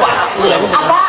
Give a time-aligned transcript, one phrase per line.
[0.00, 1.04] กว่าเหมือน เอาบ้า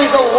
[0.00, 0.33] 이거.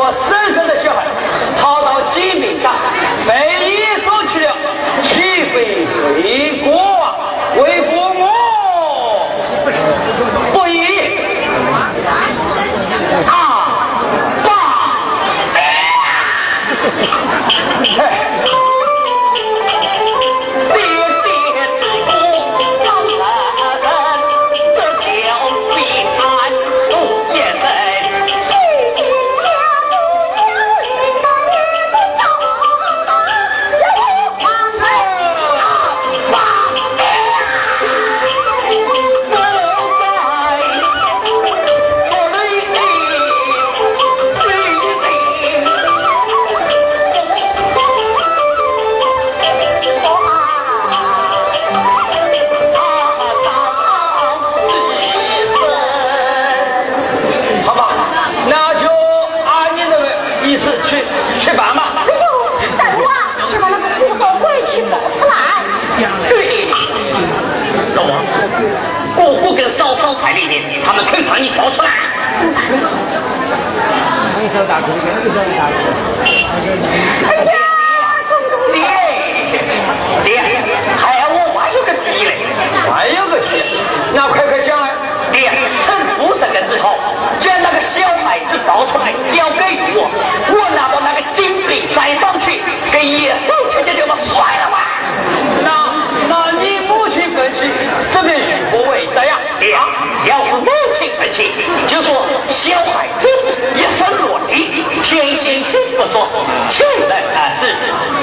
[106.69, 107.73] 现在他是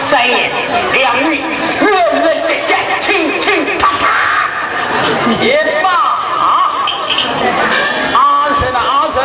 [0.08, 0.50] 三言
[0.92, 1.40] 两语
[1.80, 4.06] 问问姐姐亲亲他他
[5.40, 6.86] 别怕啊
[8.14, 9.22] 安城啊安城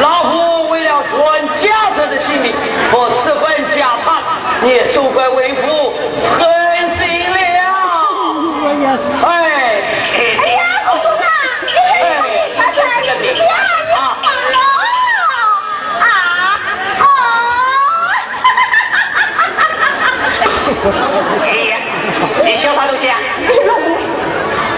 [0.00, 2.52] 老虎为了传家乡的性命
[2.92, 4.22] 我吃坏家饭
[4.68, 5.28] 也受怪
[20.82, 20.88] 哎
[21.68, 21.76] 呀，
[22.42, 23.18] 你消化东西啊？
[23.44, 23.92] 哎呀，老公，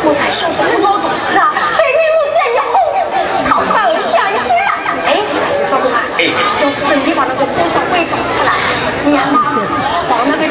[0.02, 1.06] 我在说工作的
[1.38, 1.54] 啊。
[1.78, 2.74] 这你不在你后，
[3.46, 4.70] 他把我想死了。
[5.06, 5.14] 哎，
[5.70, 6.26] 老公啊，要，
[6.74, 8.50] 是你把那个工作给搞出来。
[9.06, 9.54] 娘妈，
[10.10, 10.41] 把那。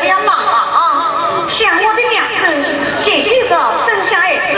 [0.00, 1.44] 不要忙了啊！
[1.48, 2.42] 像我的娘子，
[3.02, 3.54] 这几个
[3.86, 4.56] 生下儿子，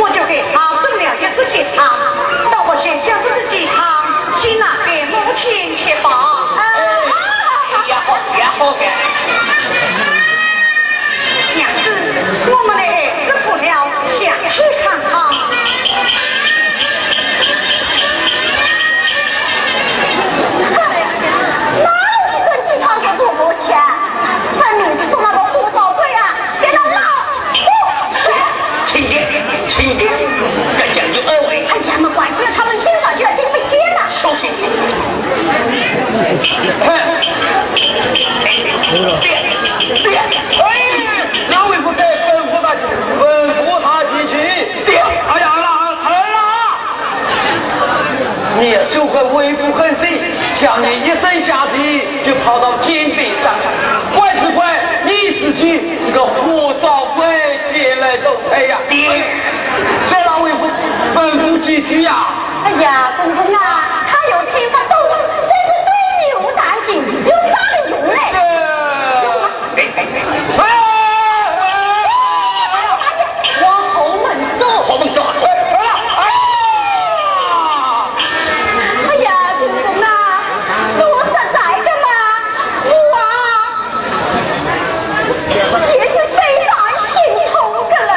[0.00, 1.86] 我就给他炖了一只鸡汤，
[2.50, 3.76] 倒过学将这的鸡汤，
[4.38, 6.10] 先拿给母亲去煲。
[6.56, 6.60] 哎
[7.88, 8.74] 呀，好，呀好，
[11.54, 11.84] 娘子，
[12.50, 13.25] 我们的。
[39.20, 39.30] 爹，
[40.02, 40.18] 爹，
[40.62, 41.00] 哎呀，
[41.50, 41.92] 哪位咐
[43.82, 44.34] 他几句？
[63.54, 63.85] 啊！
[70.58, 70.60] 哎
[73.62, 74.24] 我好猛
[74.58, 75.24] 兽好猛兽哎
[75.84, 75.88] 呀
[79.08, 79.28] 哎呀
[79.58, 79.62] 祖
[80.02, 80.06] 啊
[80.96, 82.06] 是我所在的吗
[82.84, 83.20] 我啊
[85.82, 87.14] 是非常心
[87.52, 87.54] 痛
[87.88, 88.10] 的了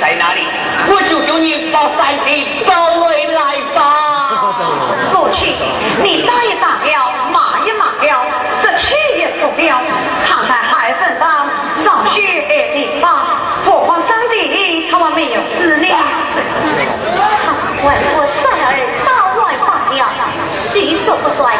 [0.00, 0.46] 在哪里。
[0.88, 3.80] 我求求你把三弟找回来吧。
[5.12, 5.54] 母亲，
[6.02, 8.26] 你打也打了，骂也骂了，
[8.62, 9.80] 这气也出了，
[10.26, 11.46] 看在孩子上
[11.84, 13.26] 上学的地方，
[13.64, 15.92] 不慌三弟他们没有子女。
[17.80, 17.86] 我
[18.16, 18.74] 我三儿
[19.06, 19.08] 到
[19.42, 19.96] 外罢了，
[20.52, 21.52] 虚说不算，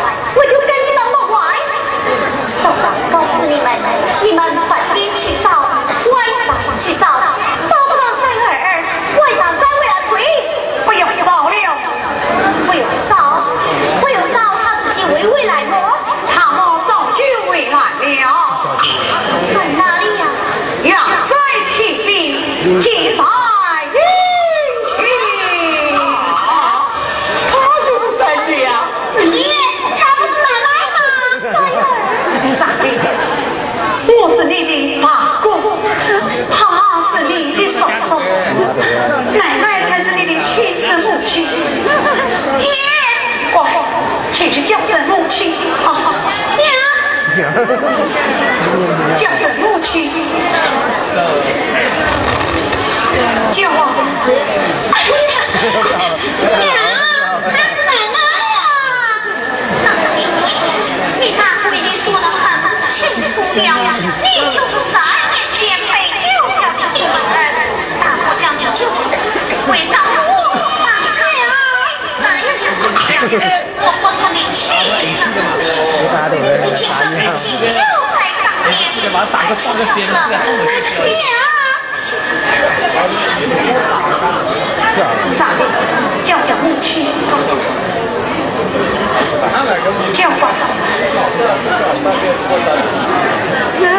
[22.69, 23.97] 兵，记在营
[24.87, 25.01] 去。
[25.97, 26.85] 啊，
[27.49, 27.53] 他
[27.87, 28.03] 就是
[29.99, 30.99] 他不是奶奶吗？
[34.07, 34.71] 我是你的
[36.51, 36.57] 他
[37.17, 38.11] 是你的嫂嫂，
[39.39, 40.47] 奶奶才是你的亲
[40.87, 41.29] 生母亲。
[44.67, 45.55] 叫声母亲，
[49.17, 49.93] 叫声母亲，
[55.29, 55.37] 娘，
[57.45, 58.19] 那是奶奶
[58.55, 58.61] 呀！
[59.73, 60.17] 上帝，
[61.21, 62.43] 你大姑已经说得很
[62.89, 63.91] 清楚了，
[64.23, 64.95] 你就是三
[65.33, 65.59] 年前
[65.93, 65.93] 被
[66.23, 66.25] 丢
[66.61, 66.87] 掉的
[68.01, 69.15] 大姑将你救的，
[69.71, 70.31] 为啥我
[70.85, 71.37] 把你
[72.21, 73.31] 三年
[73.81, 74.59] 我不是你亲
[75.17, 75.67] 生母亲，
[77.53, 77.77] 你就
[78.15, 78.73] 在当年，
[79.45, 81.19] 而且叫声娘。
[85.39, 85.63] 上帝，
[86.25, 87.15] 叫叫木七，
[90.13, 90.51] 叫吧。
[93.79, 93.93] 娘。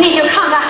[0.00, 0.69] 那就看看。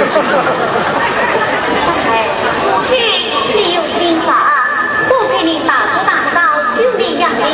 [0.00, 0.04] 哎
[2.84, 2.96] 亲
[3.54, 6.40] 你有精神啊多给你大姑大嫂
[6.74, 7.44] 九零养病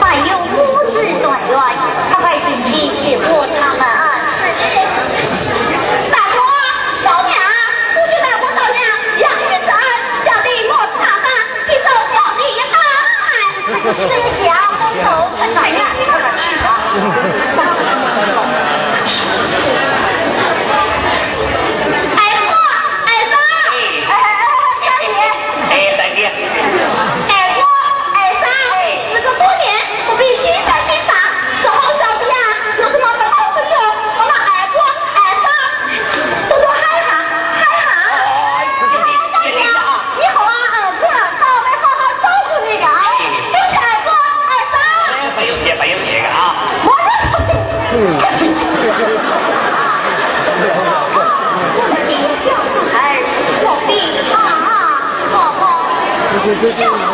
[0.00, 1.58] 还有五子短圆
[2.10, 4.08] 快快请去谢过他们啊
[6.10, 6.40] 大姑
[7.28, 7.36] 娘
[7.92, 8.80] 不许大姑娘
[9.18, 9.68] 养育子
[10.24, 11.24] 小弟莫怕他
[11.66, 12.78] 听到小弟的大
[17.76, 17.91] 恩
[56.68, 57.11] 笑死！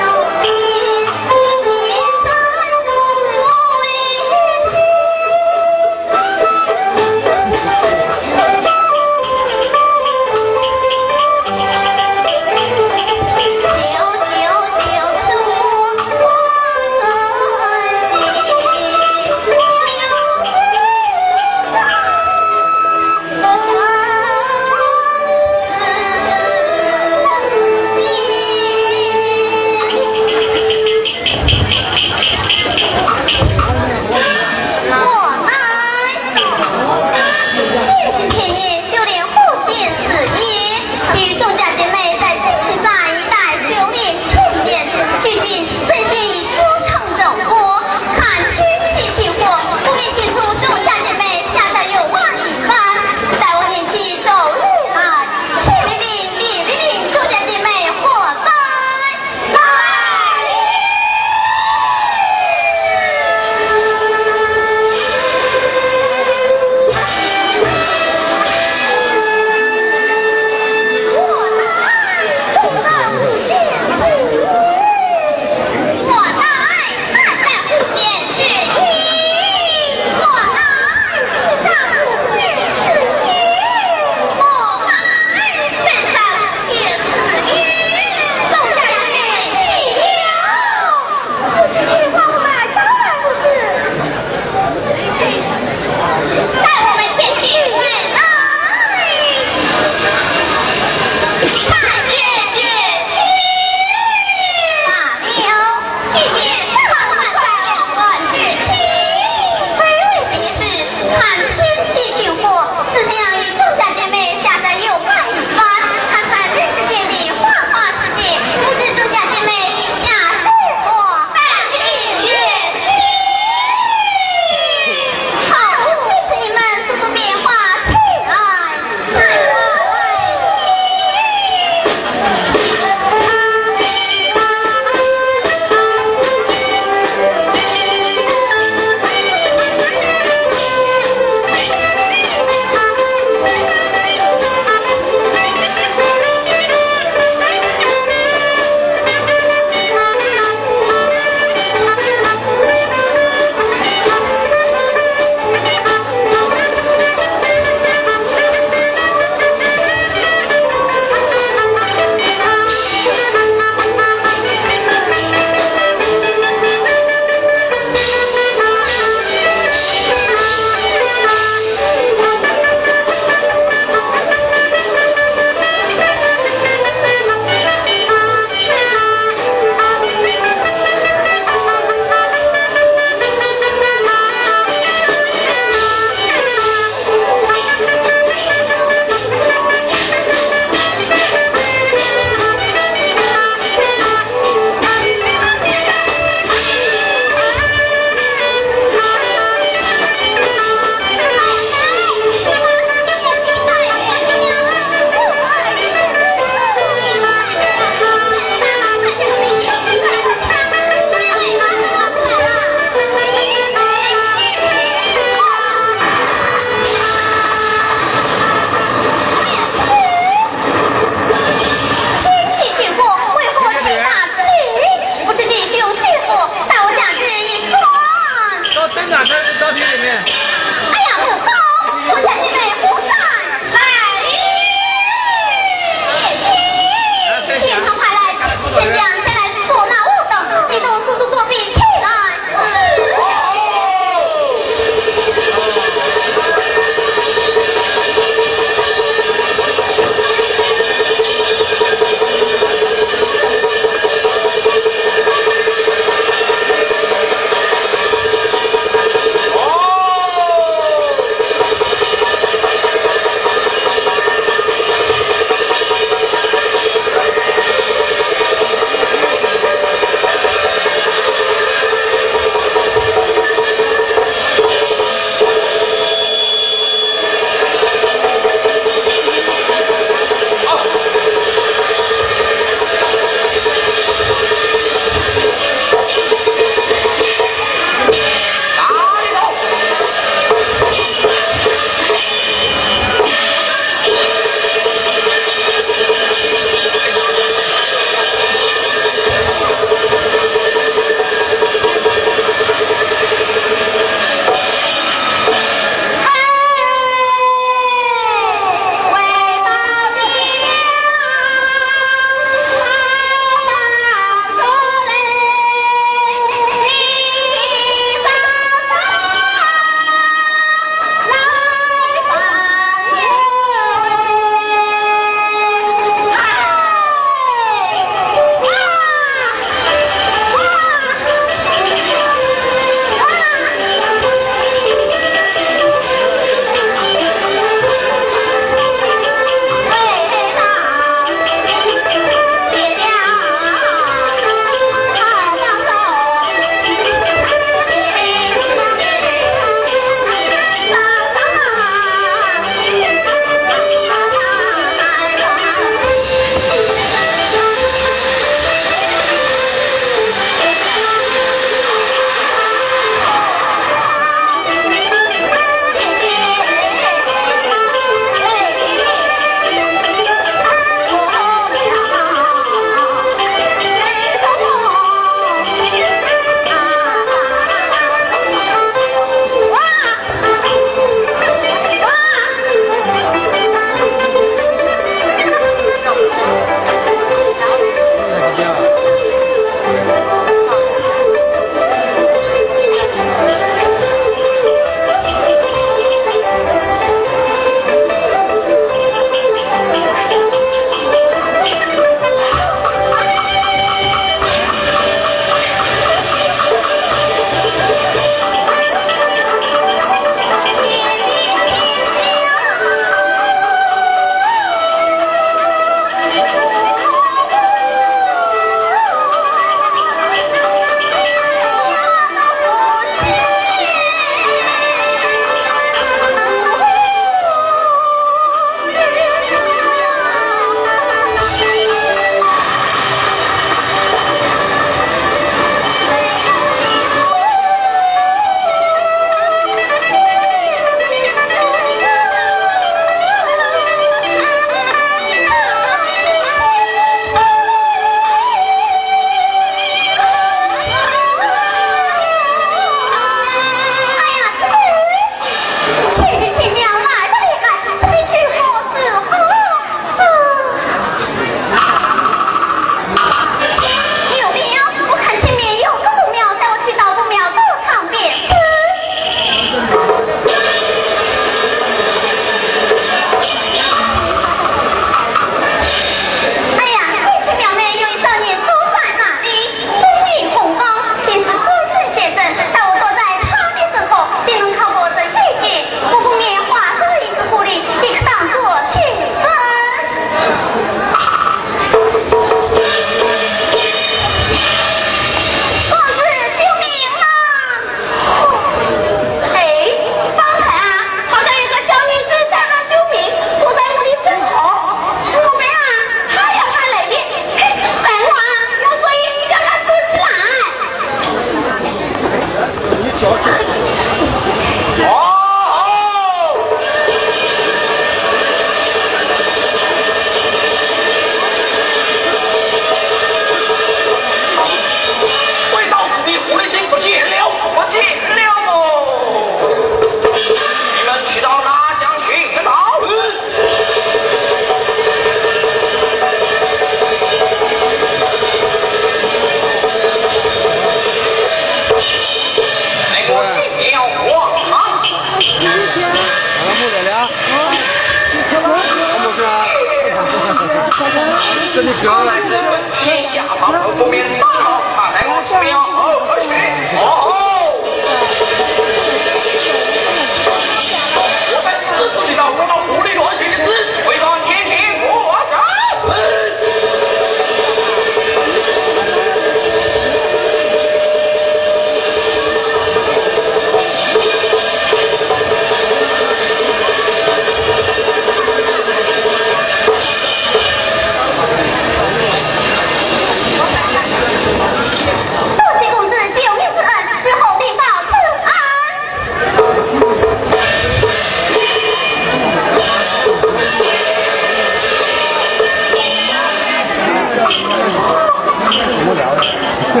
[599.94, 600.00] 诶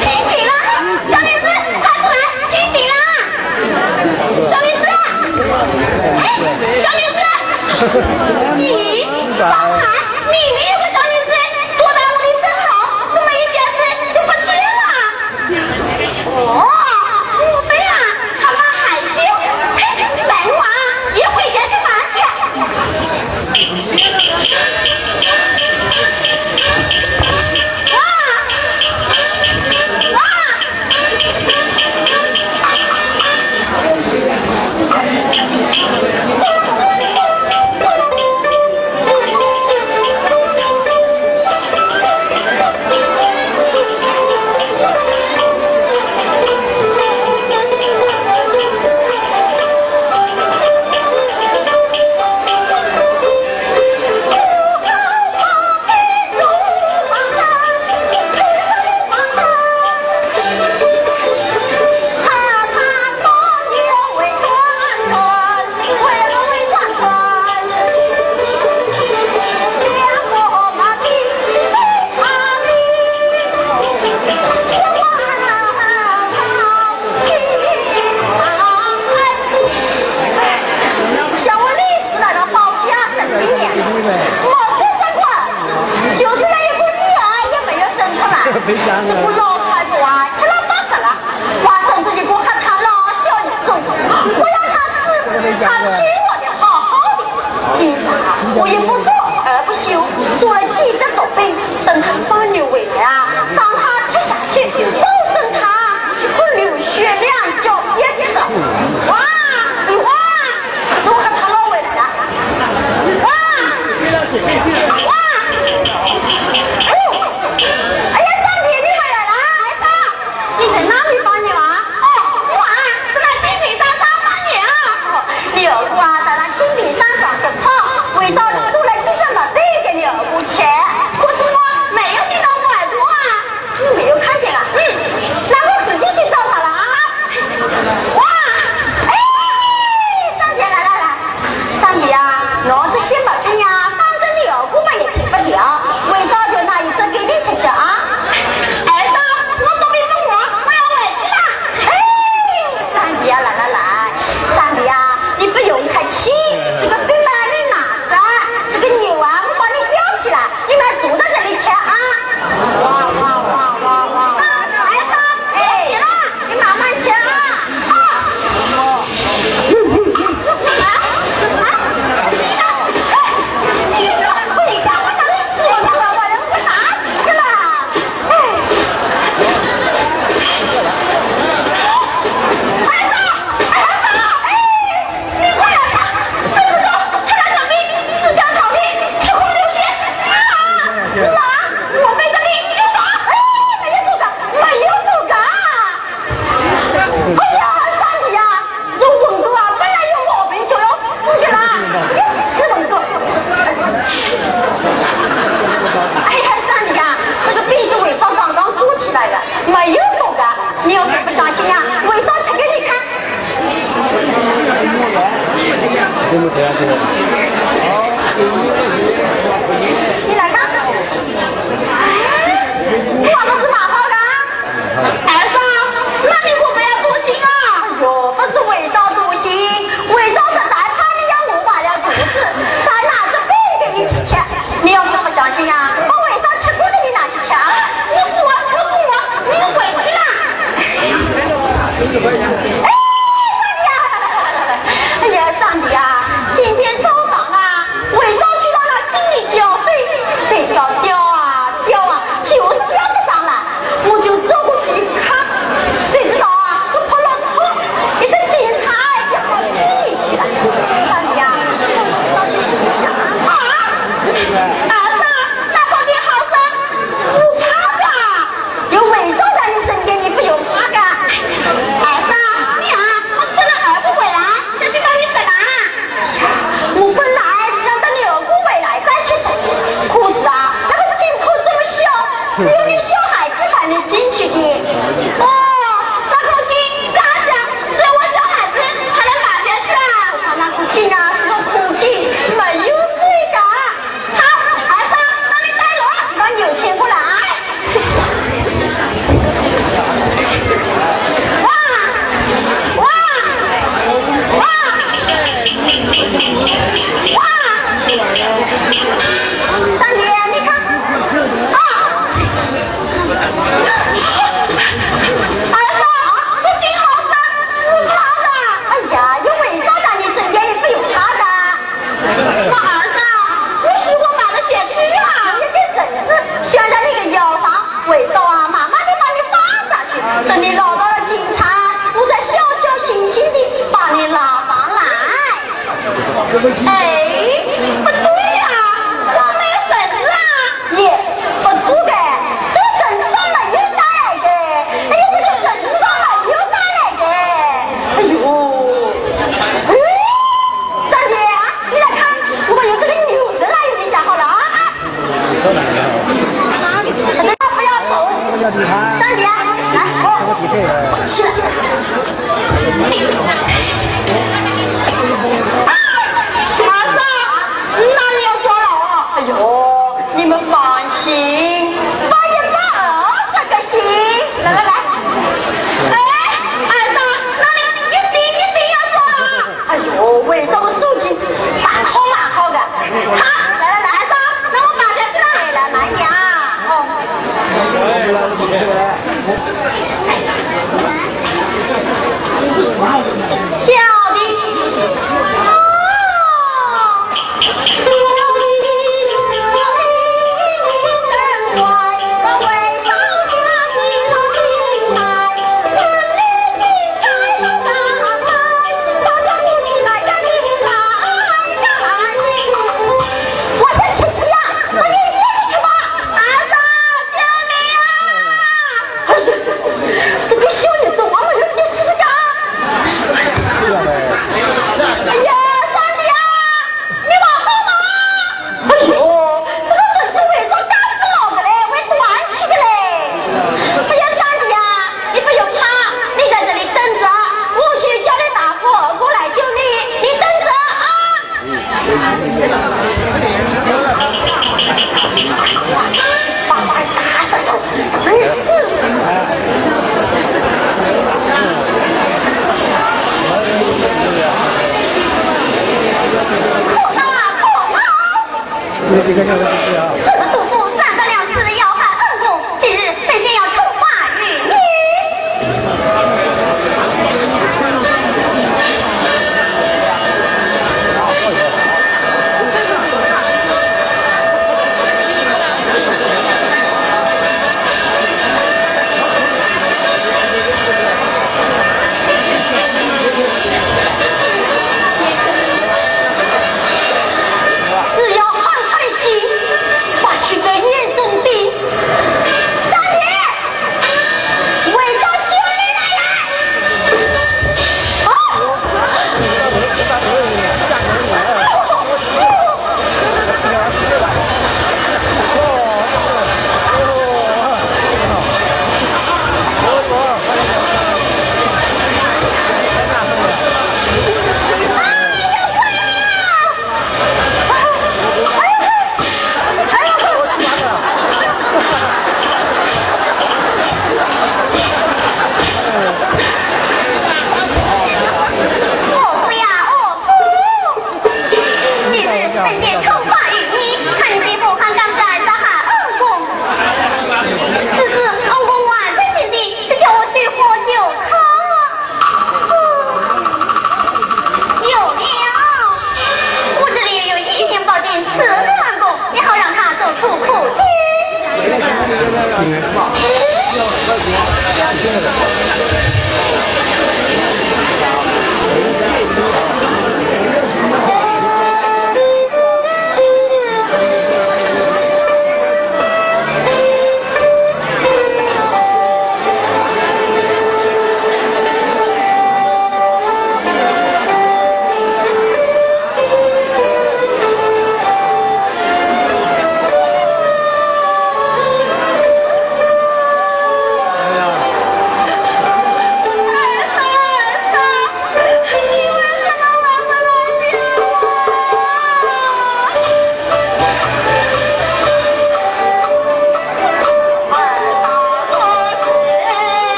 [0.00, 0.50] 清醒了
[1.10, 1.46] 小李子
[1.82, 2.16] 快过来
[2.50, 2.94] 清醒了。
[4.50, 4.82] 小李子
[6.16, 6.18] 哎
[6.80, 7.18] 小李子
[8.56, 8.62] 你
[9.38, 9.44] 刚
[9.78, 9.84] 才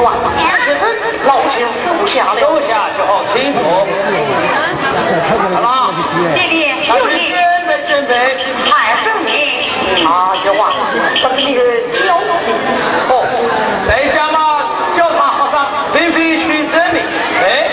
[0.00, 0.12] 哇！
[0.64, 0.84] 其实
[1.26, 3.58] 老先生留下留下就好，清楚，
[5.28, 5.94] 什么？
[6.34, 6.52] 弟弟，
[6.84, 8.36] 弟弟，准备准备，
[8.70, 9.32] 海证明。
[10.04, 10.70] 啊，小王，
[11.22, 11.60] 他是个
[11.92, 12.18] 刁，
[13.08, 13.24] 哦，
[13.86, 14.36] 在家嘛，
[14.96, 17.02] 叫他好上，必去证明。
[17.42, 17.70] 哎，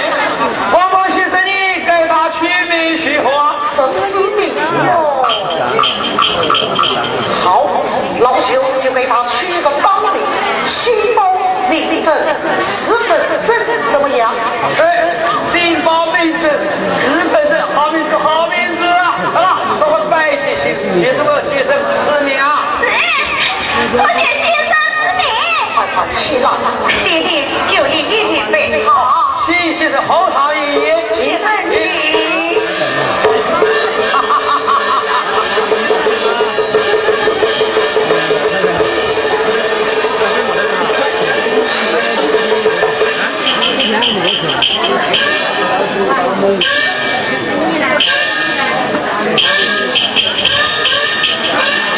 [0.72, 3.56] 王宝先生，你给他取名去好？
[3.74, 4.56] 这是你名。
[7.44, 7.68] 好，
[8.22, 10.22] 老朽就给他取一个高名，
[10.66, 11.32] 新高。
[11.74, 12.04] 你你，
[12.62, 13.50] 十分的真
[13.90, 14.32] 怎么样？
[14.80, 15.10] 哎，
[15.52, 19.18] 新宝贝，这日本的好名字，好名字啊。
[19.34, 22.78] 啊，我们拜见先生，写个先生师娘啊。
[22.80, 22.86] 是，
[23.98, 24.72] 我写先生
[25.02, 25.26] 之名，
[25.74, 26.54] 快快去吧。
[27.04, 28.86] 弟弟，就你一脸最。
[28.86, 32.43] 好，谢先生，红桃爷爷，齐奋。
[45.94, 45.99] 333，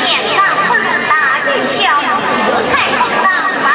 [0.05, 1.11] 点到不能打，
[1.45, 1.79] 取消，
[2.65, 3.27] 全部打
[3.63, 3.65] 败。